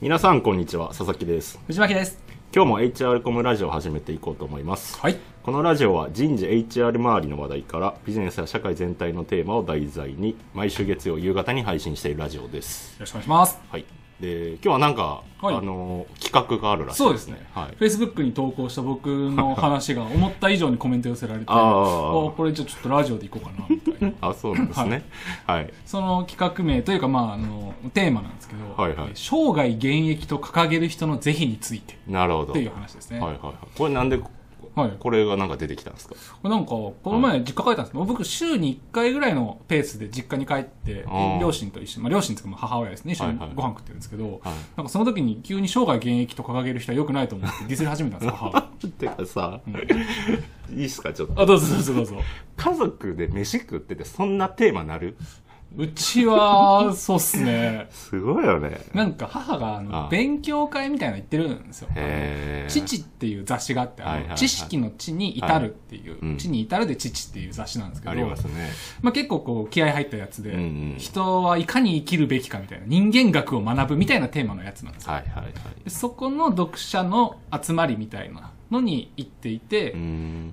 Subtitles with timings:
[0.00, 1.58] 皆さんこんにちは佐々木です。
[1.66, 2.18] 藤巻です。
[2.54, 4.98] 今日も HR コムラジオを始めていこうと思います。
[4.98, 5.16] はい。
[5.42, 12.94] このラジオは人事 HR 周りの話題からビジネスや社会全体のテーマを題材に毎週月曜夕方に配信しているラジオです。
[12.94, 13.58] よろしくお願いします。
[13.70, 15.56] はいで今日はなんか、はい。
[15.56, 17.46] あの企画があるらしいそうですね。
[17.52, 25.04] はい、Facebook に投稿した僕の話が思った以上にコメント寄せられてこれじゃあちょっとラジオでいこうかなみたいなあそうなんですね。
[25.46, 29.10] はい、その企画名というかまああのテーマなんですけど、はいはい。
[29.14, 33.54] 生涯現役と掲げる人の是非についてなるほどっていう話ですね、はいはいはい。
[33.76, 34.18] これなんで
[34.74, 34.92] はい。
[34.98, 36.14] これがなんか出てきたんですか？
[36.48, 37.92] なんか、この前実家帰ったんです。
[37.92, 41.06] けど、僕週に1回ぐらいのペースで実家に帰って
[41.40, 43.54] 両親と一緒に、まあ両親というかまあ母親ですね、一緒にはいはい。
[43.54, 44.54] ご飯食ってるんですけど、はい。
[44.76, 48.62] なんかその時に急に生涯現役と掲げる人は良くないと思ってディスり始めたんですよ、母が。
[48.98, 49.60] てかさ、
[50.70, 51.40] いいっすかちょっと。
[51.40, 52.16] あ、どうぞどうぞどうぞ。
[52.56, 55.16] 家族で飯食っててそんなテーマなる？
[55.76, 57.88] うちは、そうっすね。
[57.90, 58.80] すごいよね。
[58.94, 60.08] なんか母がああのあ。
[60.08, 61.88] 勉強会みたいなの言ってるんですよ。
[62.68, 66.20] 父っていう雑誌があって、あの知識の知に至るっていう、はい。
[66.20, 66.36] うん。
[66.36, 68.70] 知に至るで父っていう雑誌なんですけど、ありますね。
[69.02, 70.56] まあ、結構こう気合入ったやつで、
[70.98, 75.12] 人はいかに生きるべきかみたいな人間学を学ぶみたいなテーマのやつなんですよ。
[75.12, 75.52] はいはいはい。
[75.84, 79.96] でそこの読者の集まりみたいなのに行っていて、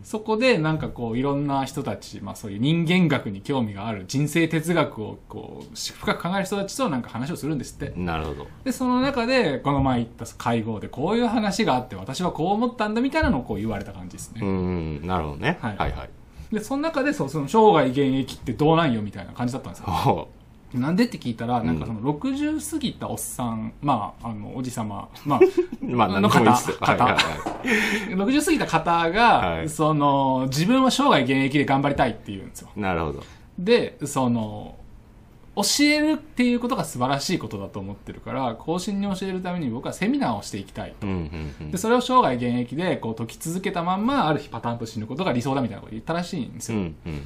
[0.04, 7.94] そこでなんかこういろんな人たち、まあそういう人間学に興味がある人生哲学をこう深く考える人たちとなんか話をするんですって。
[7.96, 8.48] なるほど。
[8.64, 14.42] で、その中でこの前行った会合でこういう話があって私はこう思ったんだみたいなのをこう言われた感じですね。
[14.42, 14.48] うー
[15.04, 15.06] ん。
[15.06, 15.78] なるほどね、はい。
[15.78, 16.10] はいはい。
[16.54, 20.28] で、その中でそうその生涯現役ってどうなんよみたいな感じだったんですよ。
[20.74, 25.44] ほなんでって聞いたら、なんかその60過ぎたおっさん、まあ、あの、おじさま、まあ、う
[25.86, 26.72] まああの何でもいいっす。
[26.72, 27.04] よ方。
[27.04, 28.16] はいはいはい。
[28.16, 29.70] 60過ぎた方が、はい。
[29.70, 32.70] その、自分は生涯現役で頑張りたいって言うんですよ。
[32.76, 33.24] なるほど。
[33.58, 34.76] で、その、
[35.56, 40.94] 教えるっていうことが素晴らしいことだと思ってるから、後進に教えるために僕はセミナーをしていきたい。
[41.02, 41.72] うんうんうん。
[41.72, 46.78] で、それを生涯現役でこう解き続けたまんま、ある日パターンと死ぬことが理想だみたいなことを言ったらしいんですよ。
[46.78, 47.22] うんうん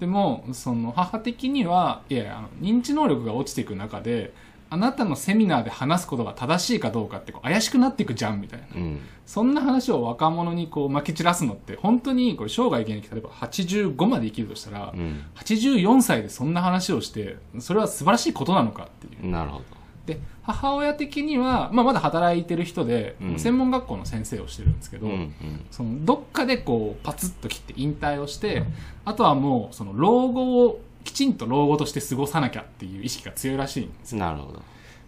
[0.00, 4.32] でも、その母的には、いやあの認知能力が落ちていく中で、
[4.68, 8.66] あなたのセミナーで話すことが正しいかどうかってこう怪しくなっていくじゃんみたいな。
[8.76, 19.28] うんそんな話を若者にこう巻き散らすのって、本当にこれ生涯現役、例えば85まで生きるとしたら、うん84歳でそんな話をして、それは素晴らしいことなのかっていう。
[19.28, 19.64] なるほど
[20.06, 23.38] で、母親的には、まあまだ働いてる人で、うん。
[23.38, 25.32] 専門学校の先生をしてるんですけど、うんうん。
[25.70, 28.62] そのどっかでこうパツッと切って引退をして、
[29.04, 34.12] あとはもうその老後をきちんと老後として過ごさなきゃっていう意識が強いらしいんです。
[34.12, 34.62] よなるほど。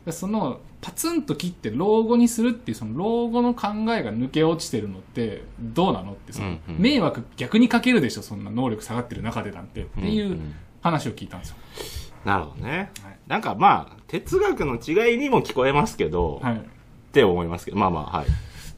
[0.04, 6.80] でそのパツンと切って老後にするっていうその老後の考えが抜け落ちてるのってどうなのってそのうんうん。
[6.80, 10.54] 迷惑逆にかけるでしょそんな能力下がってる中でなんてっていんううん。
[10.80, 11.56] 話を聞いたんですよ、
[12.28, 13.18] なるほどね、はい。
[13.26, 16.60] なんかまあ哲学の違いにも聞こえますけど、はい、っ
[17.10, 18.26] て思いますけどまあまあはい。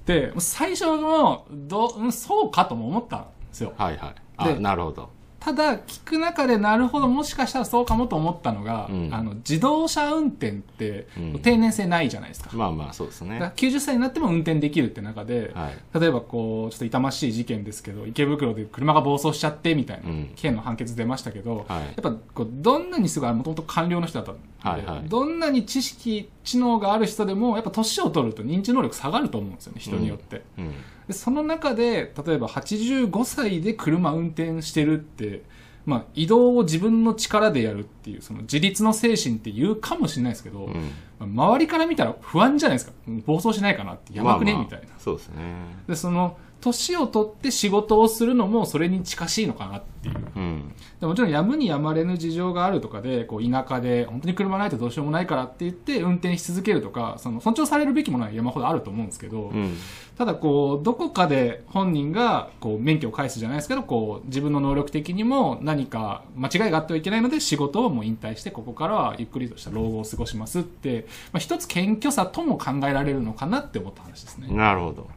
[0.07, 3.73] で最初もどううんそうかとも思ったんですよ。
[3.77, 4.15] はいはい。
[4.37, 9.09] あでなるほどただ聞く中でなるほどもしかしたらそうかもと思ったのが、うん。
[9.11, 11.39] あの自動車運転ってうん。
[11.41, 13.39] 定年制ないじゃないですか,、まあまあそうですね。
[13.39, 15.99] だから90歳になっても運転できるって中で、はい。
[15.99, 20.33] 例えばこうちょっと痛ましい事件ですけど池袋で車が暴走しちゃってみたいな、うん。
[20.37, 21.81] 県の判決出ましたけど、はい。
[21.81, 25.09] やっぱこうどんなにすごいもともと官僚の人だったんで、はいはい。
[25.09, 30.43] どんなに知識知能がある人でもやっぱ年を取ると認知能力下がると思うんですよね人によって。
[30.59, 30.73] うん。
[31.07, 35.43] でその中で例えば85歳で車運転してるって、
[35.85, 40.75] まあ、移動を自分の力でやるっていうその自立の精神って言うかもしれないですけど、うん。
[41.19, 42.93] まあ周りから見たら不安じゃないですか。
[43.09, 44.95] うん暴走しないかなってやばくね、まあまあみたいな。
[44.99, 45.43] そうですね。
[45.89, 50.17] でその年を取って仕事をするのもそれに近しいのかなっていう。
[50.37, 50.73] うん。
[51.01, 59.77] でもちろんやむにやまれぬ事情があるとかでこう田舎で本当に車ないとどうしようもないからって言って運転し続けるとかその尊重されるべきものは山ほどあると思うんですけど、うん。
[60.19, 74.49] ただこうどこかで本人がこう免許を返すじゃないですけどこう自分の能力的にも何か間違いがあってはいけないので仕事をもう引退してここからはゆっくりとした老後を過ごしますって、まあ、一つ謙虚さとも考えられるのかなって思った話ですね。
[74.55, 75.09] なるほど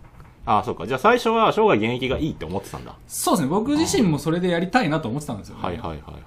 [0.46, 0.86] ああそうか。
[0.86, 2.96] じゃあ最初は生涯現役がいいって思ってたんだ。
[3.08, 3.50] そうですね。
[3.50, 5.64] 僕自身もそれでやりたいなと思ってたんですよね。
[5.64, 6.22] はいはいはいはい。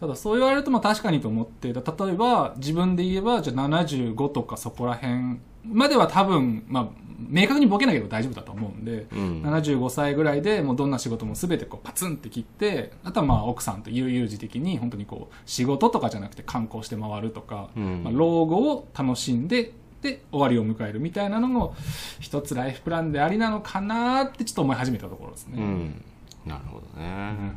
[0.00, 6.88] ただそう言われるとまあ確かにと思って例えば自分で言えばじゃあ75とかそこら辺までは多分、まあ、
[7.18, 9.42] 明確にボケなければ大丈夫だと思うんで、うん。
[9.42, 18.02] 75歳ぐらいでもうどんな仕事も全てこうパツンって切ってあとはまあ奥さんと悠々自適に本当にこう仕事とかじゃなくて観光して回るとか、うん。
[18.04, 19.72] まあ、老後を楽しんで
[20.02, 21.74] で終わりを迎えるみたいなのも
[22.20, 25.60] 一つライフプランでありなのかなってちょっと思い始めたところですね。
[25.60, 26.04] うん。
[26.46, 27.52] なるほどね、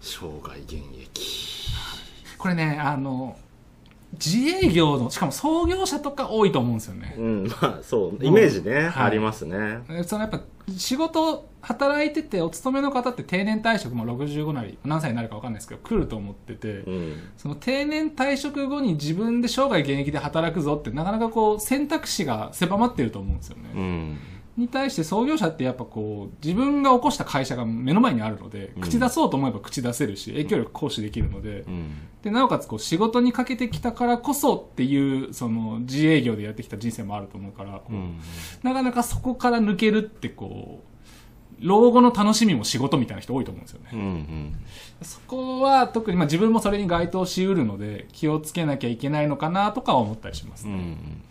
[0.00, 1.54] 生涯現役。
[2.38, 3.38] これねあの
[4.14, 7.14] 自営業のしかも創業者とか多いと思うんですよね。
[7.18, 9.80] うんまあそうイメージね、はいありますね。
[10.04, 10.40] そのやっぱ
[10.76, 17.22] 仕事働いててお勤めの方って定年退職も65なり何歳になるか分かんないですけど来ると思ってて、うん。
[17.36, 24.18] その定年退職後に自分で生涯現役で働くぞってなかなかこう選択肢が狭まってると思うんですよね、うん
[24.56, 28.82] に対して創業者ってやっぱこう自分が起こした会社が目の前にあるのでうん。
[28.82, 31.64] 口出そうと思えば口出せるし影響力行使できるので。
[31.66, 31.92] うん。
[32.22, 38.20] でなおかつこう仕事にかけてきたからこそっていうその自営業でやってきた人生もあると思うからこううん。
[38.62, 43.90] なかなかそこから抜けるってこう老後の楽しみも仕事みたいな人多いと思うんですよね。
[43.92, 44.56] うんうん。
[45.02, 51.22] そこは特にまあ自分もそれに該当しうるので気をつけなきゃいけないのかなとかは思ったりしますね、うん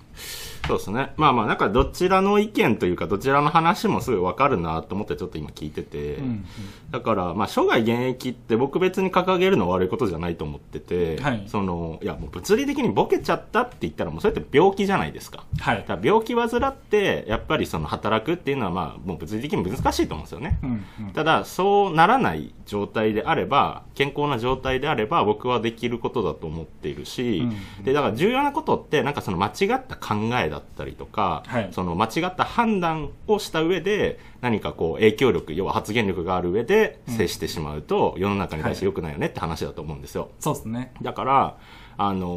[0.68, 1.14] そうですね。
[1.18, 6.46] まあまあ、なんかどちらの意見というか、どちらの話もすごいわかるなと思ってちょっと今聞いてて、うんうん
[6.94, 15.44] だから、まあ、生涯現役って僕別に掲げるのは悪いことじゃないと思ってて、はいその、いや、もう物理的にボケちゃったって言ったらもうそれって病気じゃないですか。
[15.60, 20.60] はいだから病気患って、やっぱりその働くっていうのはまあ、もう物理的に難しいと思うんですよね。
[20.62, 27.40] うんうんただ、そうならない状態であれば、健康な状態であれば、僕はできることだと思っているし、
[27.80, 31.70] うんで、だから重要なことって、なんかその間違った考えだったりとか、はい。
[31.72, 40.30] その間違った判断をした上で、何かこう影響力、要は発言力がある上で接してしまうと、世の中に対して良くないよねって話だと思うんですよ。
[40.40, 40.94] そうですね。
[41.02, 41.58] だから、
[41.98, 42.28] あの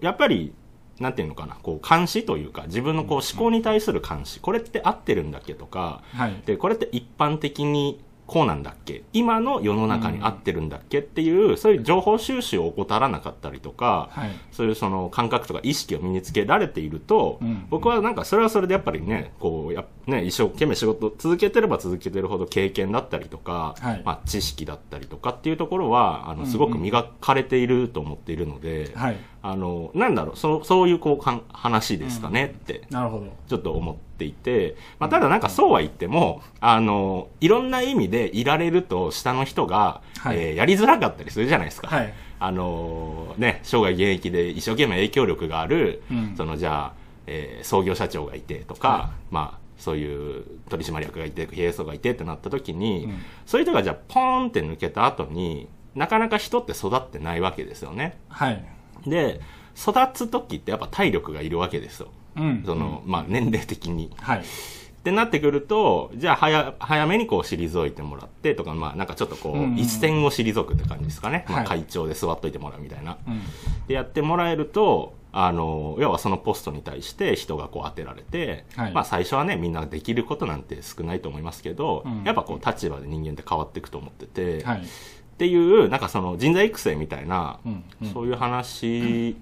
[0.00, 0.52] ーやっぱり、
[1.00, 6.42] なんていうのかな、こう、監視というか、自分のこう思考に対する監視、これって合ってるんだっけとか、はい。
[6.46, 9.04] で、これって一般的にこうなんだっけ？
[9.12, 14.30] 今の世の中に合ってるんだっけっていう、そういう情報収集を怠らなかったりとか、はい。
[14.50, 17.66] そういうその感覚とか意識を身につけられていると、うん。
[17.70, 24.02] 僕はなんかそれはそれでやっぱりね、こうや、ね、一生懸命仕事続けてれば続けてるほど経験だったりとか、はい。
[24.04, 29.16] まあ知識だったりとかっていうところは、あの、すごく磨かれていると思っているので、はい
[29.48, 32.82] あの、なんだろう、そう、そういうこうかん話ですかねって。
[32.90, 41.86] なるほどちょっと思っていて、まあ、ただなんかそうは言っても、あの、いろんな意味でいられると下の人が、はいえーやりづらかったりするじゃないですか。
[41.88, 46.92] はいあのね、生涯現役で一生懸命影響力がある、うんそのじゃあ、
[47.26, 58.18] えー創業社長がいてとか、はまあ、そういう取締役がいて、経営層がいてってなった時に、うんそういう人がじゃあポーンって抜けた後に、なかなか人って育ってないわけですよね。
[58.28, 58.75] はい
[59.06, 59.40] で、
[59.76, 62.08] 育つ時ってやっぱ体力がいるわけですよ。
[62.36, 62.62] うん。
[62.64, 64.10] その、まあ年齢的に。
[64.18, 64.40] はい。
[64.40, 64.42] っ
[65.06, 71.44] てなってくると、じゃあ早、早めにこう退いてもらってとか、まあなんかちょっとこう、一線を退くって感じですかね。
[71.48, 71.66] まあはい。
[71.66, 73.18] 会長で座っといてもらうみたいな。
[73.26, 73.40] うん。
[73.86, 78.92] でやってもらえると、あの、要はそのポストに対して人がこう当てられて、はい。
[78.92, 82.24] まあ最初はね、みんなできることなんて少ないと思いますけど、うん。
[82.24, 84.82] やっぱこう立場で人間って変わっていくと思ってて、はい
[85.36, 88.12] っていう、なんかその人材育成みたいな、うんうん。
[88.14, 89.36] そういう話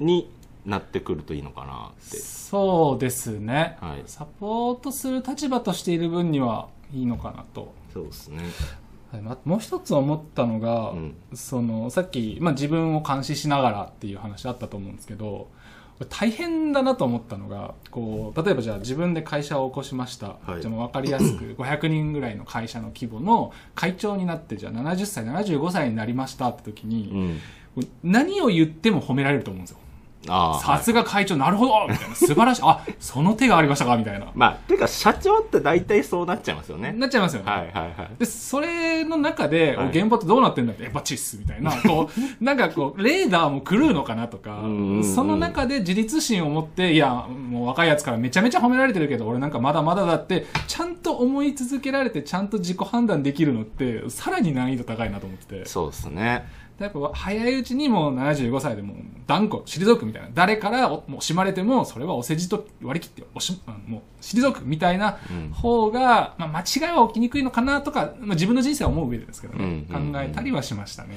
[0.00, 0.28] に
[0.64, 2.16] なってくるといいのかなって。
[2.16, 4.02] そうですね、はい。
[4.06, 8.42] サポートする立場としている分にはいいのかなと、そうですね。
[9.44, 11.14] もう一つ思ったのが、うん。
[11.32, 15.48] そのさっき、まあ、自分を監視しながらっていう話あったと思うんですけど
[16.04, 27.40] 大変だなと思ったのがこう例えばじゃあ自分で会社を起こしました、はいじゃあ分かりやすく 500人ぐらいの会社の規模の会長になってじゃあ70歳75歳になりましたって時うに、ん。
[28.02, 29.78] 何を言っても褒められると思うんですよ。
[30.26, 36.92] さすが会長なるほどみたいな素晴らしいあその手がありましたかみたいなまあ、ていうか、社長って大体そうなっちゃいますよね。
[36.92, 38.10] なっちゃいますよね、はいはいはい。
[38.18, 44.60] で、それの中で、はい現場ってどうなってんだって、やっぱチッスみたいな、こう、 なんかこう、レーダーも狂うのかなとか
[45.14, 55.64] その中で自立心を持って、いや、もう若いやつからめちゃめちゃ褒められてるけど、俺なんかまだまだだって、ちゃんと思い続けられて、ちゃんと自己判断できるのって、さらに難易度高いなと思ってて。
[55.64, 56.46] そうですね。
[56.78, 60.28] でやっぱ早いうちにもう75歳でもう断固退くみたいな。
[60.34, 71.16] 誰からおもう惜しまれても、それはお世辞と割り切っておし、あもう退くみたいなうん方が、まあ、間違いは起きにくいのかなとか、まあ、自分の人生を思う上でですけどね、うんうんうん考えたりはしましたね。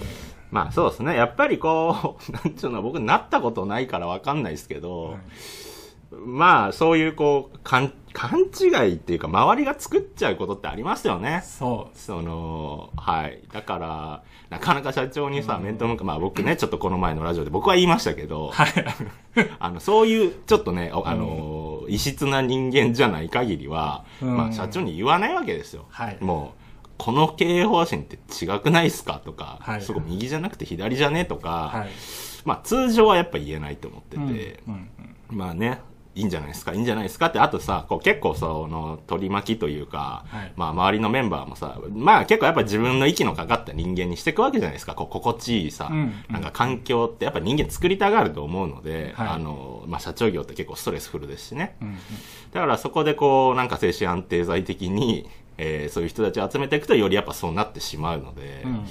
[0.51, 1.15] まあそうですね。
[1.15, 5.19] やっぱりこう、 なんちゅうの、僕なったことないからわかんないですけど、はい
[6.11, 11.41] まあそういうこう、勘、勘違いっていうか、周りが作っちゃうことってありますよね。
[11.43, 11.97] そう。
[11.97, 13.41] その、はい。
[13.53, 18.71] だから、なかなか社長にさ、面と向か、まあ僕ね、ちょっとこの前のラジオで僕は言いましたけど、はい。
[19.59, 25.85] あの、そういう、ちょっとね、ああの、異質な人間じゃない限りは、うんまあ社長に言わないわけですよ。
[25.89, 26.53] はいも
[26.85, 31.89] う、この経営方針って違くないっすかとか、はいそこ右じゃなくて左じゃねとか、はい。
[32.43, 34.89] まあ通常はやっぱ言えないと思ってて、うん
[35.31, 35.81] うんまあね、
[36.15, 36.73] いいんじゃないですか？
[36.73, 37.27] いいんじゃないですか？
[37.27, 40.53] ってあとさこう結構その取り巻きというか、はい。
[40.55, 44.95] まあ周りのメンバーもさまあ結構やっぱ自分の息のかかった人間にしていくわけじゃないですか。
[44.95, 45.97] こう心地いいさ、うん。
[45.97, 49.27] うんなんか環境ってやっぱ人間作りたがると思うので、はい。
[49.29, 51.95] あのまあ、社長業って結構ストレスフルですしね、うんうん。
[52.51, 55.29] だからそこでこうなんか精神安定剤的に、
[55.61, 58.85] えーそういう人たちを集めていくとよりやっぱそうなってしまうので、うんうん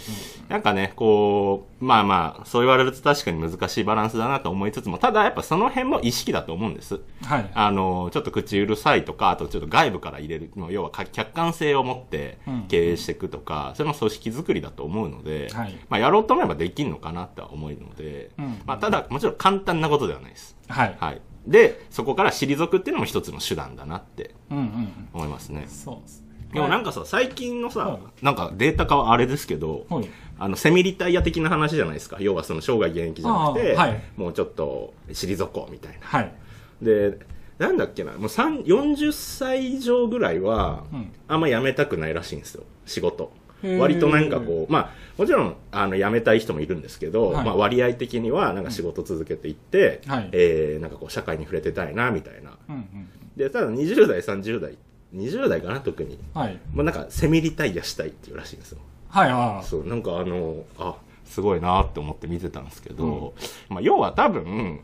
[0.49, 7.01] なんかね、こう、まあまあ、そう言われると確かに難しいバランスだなと思いつつも、ただやっぱその辺も意識だと思うんです。
[7.23, 20.57] はいあの、ちょっと口うるさいとか、あとちょっと外部から入れる、要はか客観性を持ってうん経営していくとか、それも組織づくりだと思うので、はいまあやろうと思えばできるのかなとは思うので、うんまあただもちろん簡単なことではないです。
[20.69, 21.21] はいはい。
[21.47, 25.67] で、そこから退くっていうのも一つの手段だなってうんうんうん思いますね。
[25.69, 28.25] そうですねでもなんかさ、最近のさ、はい。
[28.25, 30.09] なんかデータ化はあれですけど、はい。
[30.39, 32.17] あの、セミリタイヤ的な話じゃないですか。
[32.21, 33.77] 要はその生涯現役じゃなくて、
[34.17, 36.07] もうちょっと退こうみたいな。
[36.07, 36.33] はい。
[36.81, 37.19] で、
[37.59, 41.13] なんだっけな、もう3 40歳以上ぐらいは、うん。
[41.27, 43.33] あんま辞めたくないらしいんですよ、仕事。
[43.79, 47.45] 割となんかこう、まあ、もちろん、あの、辞めたい人もいるんですけど、はい。
[47.45, 50.29] まあ、割合的には、なんか仕事続けていって、はい。
[50.33, 52.53] えーなんかこう、社会に触れてたいな、みたいな。
[52.69, 54.77] うんうんで、ただ20代、30代、
[55.15, 56.19] 20代かな、特に。
[56.35, 58.79] はいもうなんか、セミリタイヤしたいっていうらしいんですよ。
[59.09, 63.35] はいはいそう、なんかあの、あ、すごいなって思って見てたんですけど、
[63.69, 64.81] まあ、要は多分、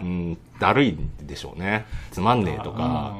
[0.00, 1.86] うん、だるいんでしょうね。
[2.12, 3.16] つまんねえとか。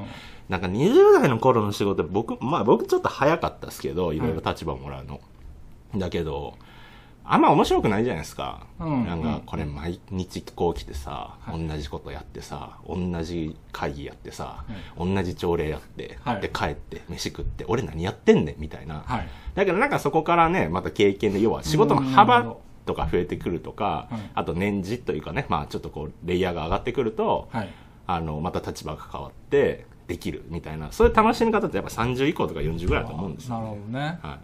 [0.49, 5.21] なんか20代の頃の仕事、僕、まあ僕ちょっと早かったですけど、いろいろ立場もらうの。
[5.97, 6.55] だけど、
[7.29, 8.67] あんま面白くないじゃないですか。
[8.79, 9.05] うん。
[9.07, 11.67] なんか、これ毎日こう来てさ、はい。
[11.69, 14.65] 同じことやってさ、同じ会議やってさ、
[14.99, 16.41] 同じ朝礼やって、はい。
[16.41, 19.03] で帰って、飯食って、俺何やってんねんみたいな。
[19.07, 19.29] はい。
[19.55, 24.31] だけどなんかそこからね、また経験で、要は仕事の幅とか増えてくるとか、はい。
[24.35, 27.69] あと年次というかね、まあちょっとこう、レイヤーが上がってくると、はい。
[28.07, 33.81] あの、また立場が変わって、できるみたいな、そういう楽しみ方ってやっぱ30以降とか40ぐらいだと思うんですよ、なるほね。
[33.91, 34.19] どね。
[34.23, 34.39] はい。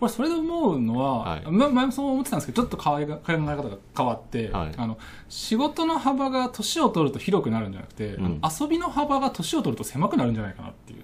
[0.00, 1.42] 俺それで思うのは、はい。
[1.50, 4.72] ま前もそう思ってたんですけどちょっと考えが考え方が変わって、はい。
[4.76, 4.98] あの
[5.28, 8.40] 仕事の幅が年を取ると広くなるんじゃなくて、うん。
[8.42, 11.02] 遊びの幅が年を取ると狭くなるんじゃないかなっていう。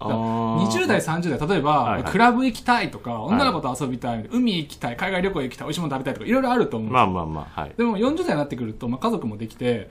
[0.00, 0.66] あー。
[0.66, 2.12] 20代30代例えば、はいはい。
[2.12, 7.72] クラブ行きたいとか女の子と遊びたい、海行きたい海外旅行行きたい美味しいもの食べたいとかいろいろあると思うまあまあまあ、はい。
[7.76, 9.88] でも40代になってくると、まあ、家族もできて、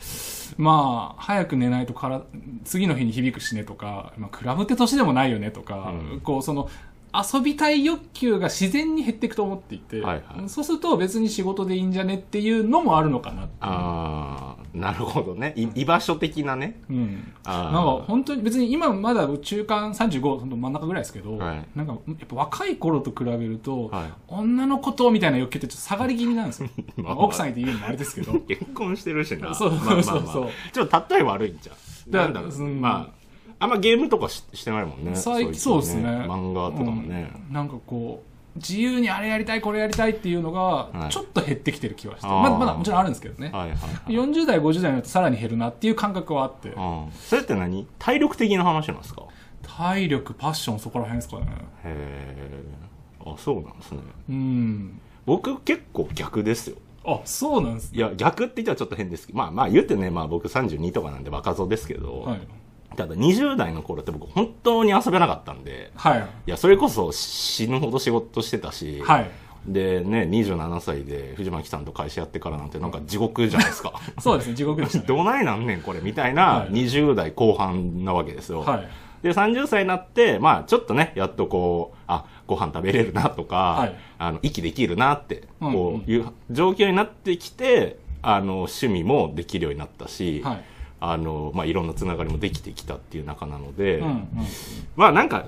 [0.58, 2.22] まあ、早く寝ないとから
[2.63, 6.22] 次の日に響くしねとか、まあ、クラブって年でもないよねとか、うん。
[6.22, 6.70] こうその
[7.13, 10.50] 遊びたい欲求が自然に減っていくと思っていて、はいはい。
[10.50, 15.53] そうすると別に仕事でいいんじゃねっていうのもあるのかなああ、なるほどね。
[15.55, 16.82] い居場所的なね。
[16.89, 21.67] うん、なんか本当に別に今まだ中間35その真ん中ぐらいですけど、はい。
[21.75, 24.13] なんかやっぱ若い頃と比べると、はい。
[24.27, 26.70] 女の子とみたいな欲求ってちょっと下がり気味なんですよ。
[26.98, 28.39] まあ奥さんいて言うのもあれですけど。
[28.48, 29.53] 結婚してるしな。
[29.53, 30.03] そうまあまあまあ。
[30.03, 32.12] そうそうちょっと例え悪いんじゃん。
[32.12, 32.50] だなんだろう。
[32.50, 32.82] うん。
[32.82, 33.23] まあ、
[33.63, 35.15] あんまゲームとかししてないもんね。
[35.15, 37.32] 最いつそうですね漫画とかもね。
[37.48, 43.77] うんなんかこう自由にあれやりたいこれやりたいっていうのがいちょっと減ってきてる気はして、あーまだまだもちろんあるんですけどね、はいはいは
[44.08, 44.32] い。
[44.32, 47.12] 40代50代になるとさらに減るなっていう感覚はあってうん。
[47.13, 47.88] それって何？
[47.98, 49.24] 体力的な話なんですか？
[49.63, 51.50] 体力パッションそこら辺ですかねへ
[51.86, 52.63] え。
[53.25, 54.01] あ、そうなんですね。
[54.29, 56.75] うん僕結構逆ですよ。
[57.05, 62.41] あそうなんですいや、逆って言ったらちょっと変ですけど、まあまあ言ってね、まあ僕32とかなんで若造ですけど、はい
[62.95, 66.19] ただ20代の頃って僕本当に遊べなかったんで、はい。
[66.47, 69.31] いや、それこそ死ぬほど仕事してたし、はい。
[69.65, 73.93] でね、27歳で藤巻さんと会社やってからなんてなんか地獄じゃないですか。
[74.19, 75.05] そうですね地獄でしたね。
[75.07, 76.69] どないなんねんこれみたいなはい。
[76.71, 78.62] 20代後半なわけですよ。
[78.62, 78.88] はい。
[79.23, 83.95] で、30歳になって、まあちょっとね、やっとこう、あ、ご飯食べれるなとか、はい。
[84.19, 85.73] あの、息できるなって、うん。
[85.73, 90.73] こういう状況になってきて、あの、趣味もできるようになったし、はい
[91.12, 94.27] あの、まあいろんなつながりもできてきたっていう中なので、うんうん
[94.95, 95.48] まあなんか、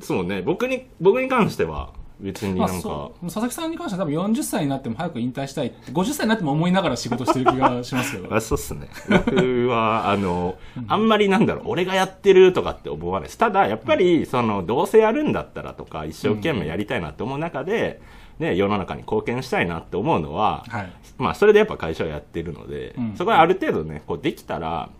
[0.00, 1.90] そうね、僕に、僕に関しては、
[2.20, 8.88] 別にまあ、なんか、そう佐々木さんに関しては多分40歳になっても早く引退したいって50歳になっても思いながら仕事してる気がしますけど あそうっすね。
[9.08, 10.56] 僕は、あの、
[10.88, 13.38] あんまりなんだろう、俺がやってるとかって思わないです。
[13.38, 18.02] ただ、やっぱり、その、どうせやるんだったらとか、一生懸命やりたいなって思う中で、
[18.40, 20.92] ね、世の中に貢献したいなって思うのは、はい。
[21.18, 23.14] まあ、それでやっぱ会社をやってるので、うん。
[23.16, 24.90] そこはある程度ね、こうできたら、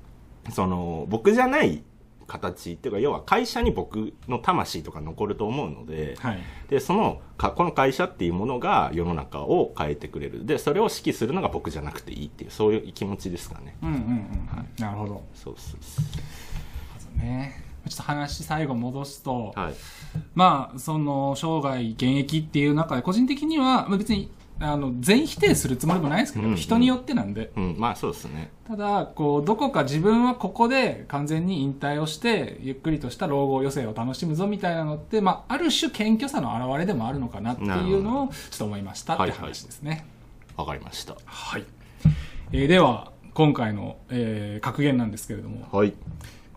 [0.51, 1.83] その、僕じゃない
[2.27, 6.39] 形っていうか、要は会社に僕の魂とか残ると思うので、はい。
[6.69, 10.47] でそのかこの会社っていうものが世の中を変えてくれる。
[10.47, 13.77] でそれを指揮するのが僕じゃなくていいっていうそういう気持ちですかね。
[13.83, 14.69] うんうんうん。
[14.79, 15.25] なるほど。
[15.35, 15.77] そうそ
[17.17, 19.75] うねちょっと話最後戻すと、はい
[20.35, 24.31] まあその生涯現役っていう中で個人的にはまあ別に
[24.63, 28.51] あの全否定するつもりもないんですけど、うんうん人によってなんでうん、まあそうですね。
[28.69, 40.05] ただこうどこか自分はここで完全に引退をしてゆっくりとした老後余生を楽しむぞみたいなのって、まあ、ある種謙虚さの表れでもあるのかなっていうのをちょっと思いましたって話ですね。
[40.57, 41.17] わかりました。
[41.25, 41.65] はい、
[42.53, 45.95] えーでは今回の、えー格言なんですけれどもはい。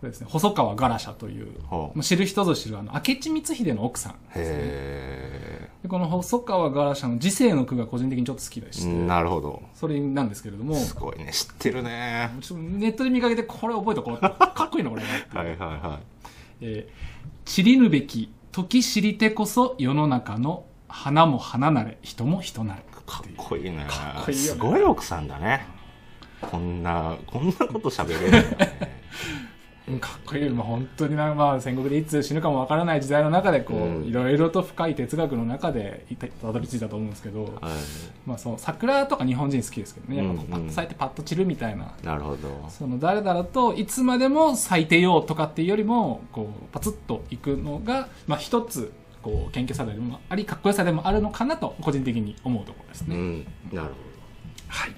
[0.04, 8.92] これですね細川ガラシャという、はあまあ、知る人ぞ知るあの明智光秀の奥さんへでこの細川ガラシャの時世の句が個人的にちょっと好きでして、え。
[8.92, 9.62] なるほど。
[9.74, 11.30] それなんですけれどもすごいね。
[11.30, 12.30] 知ってるね。
[12.40, 16.00] ちょっとネットで見かけてこれ覚えとこうかっこいいのこれはいはいは
[16.60, 16.92] えー
[17.44, 22.84] 知りぬべき時知りてこそ世の中の花も花なれ人も人なれい。
[23.06, 23.86] かっこいいね。
[23.88, 25.66] かっこいいよねすごい奥さんだね。
[26.50, 28.78] こんな、こんなこと喋れるんだね。
[29.86, 37.52] うんかっこいいよ、まあ、本当にな、まあ、戦国でいつ死ぬかもわからない時代の中でこう、うんいろいろと深い哲学の中でいたたどり着いたと思うんですけど、はい。
[38.26, 42.66] まあ、その桜とか日本人好きですけどねやっぱこううんパッと咲いてパッと散るみたいな、なるほど。
[42.70, 53.16] その誰だろうといつまでも咲いてようとかっていうよりもこうパツッといくのが、まあ、一つこう謙虚さでもありかっこよさでもあるのかなと個人的に思うところですね。
[53.16, 53.46] うん。
[53.72, 53.90] なる
[54.68, 54.94] はい。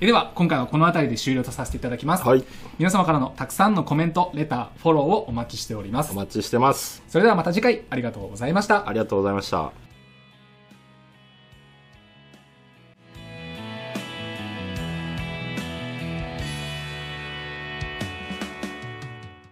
[0.00, 2.24] えでは、今回はこの辺りで終了とさせていただきます。
[2.24, 2.44] はい。
[2.78, 6.14] 皆様からのたくさんのコメント、レター、フォローをお待ちしておりますお。
[6.14, 7.02] 待ちしてます。
[7.08, 8.92] それではまた次回ありがとうございましたあ。
[8.92, 9.87] りがとうございました。